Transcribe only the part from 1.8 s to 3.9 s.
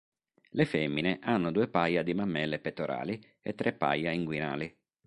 di mammelle pettorali e tre